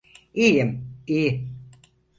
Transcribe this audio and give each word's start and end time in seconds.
İyiyim, 0.33 0.87
iyi. 1.07 1.47